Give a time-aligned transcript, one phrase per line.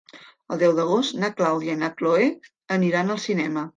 [0.53, 2.27] El deu d'agost na Clàudia i na Cloè
[2.79, 3.69] aniran al cinema.